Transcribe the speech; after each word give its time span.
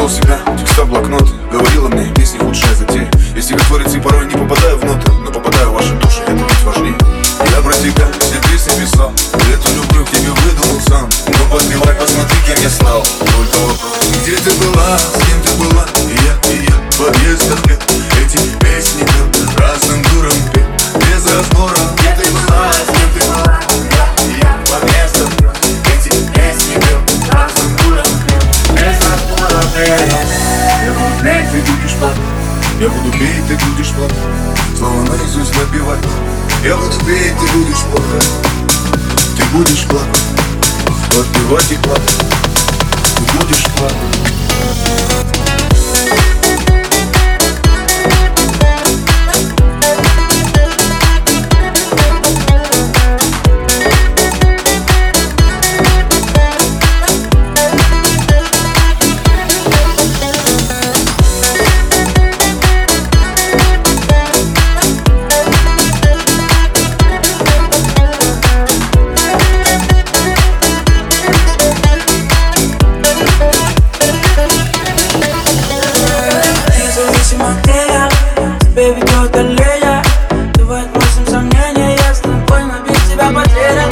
Нашел 0.00 0.16
себя, 0.16 0.38
текста 0.58 0.86
блокнот 0.86 1.28
Говорила 1.52 1.88
мне, 1.88 2.06
песни 2.14 2.38
худшая 2.38 2.74
затея. 2.74 3.10
Я 3.36 3.42
стихотворец 3.42 3.92
порой 4.02 4.24
не 4.24 4.32
попадаю 4.32 4.78
в 4.78 4.84
ноты 4.86 5.12
Но 5.12 5.30
попадаю 5.30 5.72
в 5.72 5.74
ваши 5.74 5.92
души, 5.96 6.22
это 6.22 6.32
ведь 6.32 6.62
важнее. 6.64 6.94
Я 7.50 7.60
про 7.60 7.74
тебя 7.74 8.08
все 8.18 8.40
песни 8.50 8.80
писал. 8.80 9.12
Эту 9.52 9.68
любовь 9.74 10.10
тебе 10.10 10.30
выдумал 10.30 10.80
сам. 10.88 11.06
Но 11.26 11.54
подбивай, 11.54 11.94
посмотри, 11.96 12.29
Я 32.80 32.88
буду 32.88 33.12
петь, 33.12 33.46
ты 33.46 33.58
будешь 33.66 33.90
плакать. 33.90 34.16
Слова 34.78 35.02
наизусть 35.02 35.54
напевать. 35.54 36.00
Я 36.64 36.78
буду 36.78 36.98
петь, 37.04 37.34
ты 37.38 37.58
будешь 37.58 37.82
плакать. 37.92 38.28
Ты 39.36 39.44
будешь 39.52 39.84
плакать. 39.84 40.22
Подпевать 41.14 41.72
и 41.72 41.74
плакать. 41.76 42.24
Ты 43.16 43.38
будешь 43.38 43.64
плакать 43.76 45.39
тебе 78.70 78.94
ведет 78.94 79.36
аллея 79.36 80.02
Давай 80.54 80.82
отбросим 80.82 81.26
сомнения, 81.26 81.96
я 81.96 82.14
с 82.14 82.20
тобой, 82.20 82.62
но 82.64 82.78
без 82.86 83.00
тебя 83.10 83.30
потерян 83.30 83.90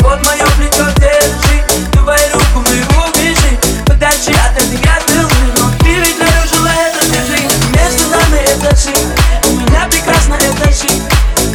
Вот 0.00 0.24
мое 0.26 0.44
плечо 0.56 0.84
держи, 0.96 1.62
давай 1.92 2.20
руку 2.32 2.60
мою 2.66 3.12
бежи 3.14 3.58
Подальше 3.86 4.30
от 4.30 4.56
этой 4.56 4.76
грязной 4.76 5.24
но 5.56 5.70
ты 5.78 5.94
ведь 5.94 6.18
нарушила 6.18 6.68
это, 6.68 7.04
держи 7.06 7.42
Между 7.72 8.08
нами 8.10 8.40
это 8.44 8.76
жизнь, 8.76 9.08
у 9.44 9.52
меня 9.56 9.88
прекрасно 9.90 10.34
это 10.34 10.66
жизнь 10.72 11.02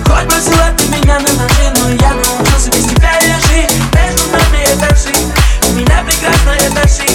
Хоть 0.06 0.26
бросила 0.26 0.70
ты 0.78 0.86
меня 0.88 1.20
на 1.20 1.32
ножи, 1.34 1.74
но 1.80 1.90
я 1.90 2.14
научился 2.14 2.72
без 2.72 2.86
тебя 2.88 3.14
я 3.22 3.40
жить 3.40 3.72
Между 3.94 4.30
нами 4.32 4.64
это 4.64 4.96
жизнь, 4.96 5.32
у 5.70 5.74
меня 5.74 6.04
прекрасно 6.06 6.52
это 6.52 6.88
жизнь 6.88 7.13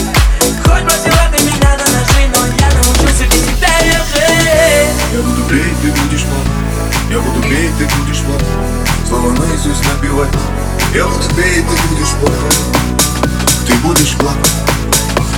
наизусть 9.58 9.84
напевать 9.86 10.28
Я 10.94 11.06
буду 11.06 11.24
петь, 11.36 11.64
ты 11.68 11.88
будешь 11.88 12.12
плакать. 12.20 12.58
Ты 13.66 13.74
будешь 13.78 14.14
плакать. 14.16 14.52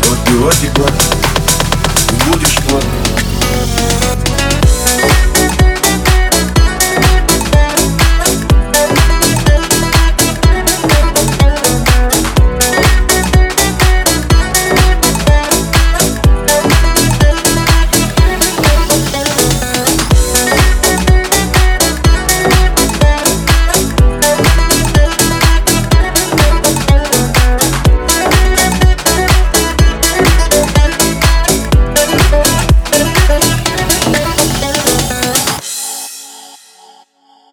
Подпевать 0.09 0.65
и 0.65 0.69
плакать. 0.69 1.17
Будешь 2.27 2.57
плакать 2.69 3.30